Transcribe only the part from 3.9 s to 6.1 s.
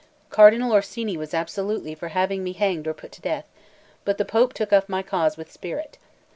but the Pope took up my cause with spirit.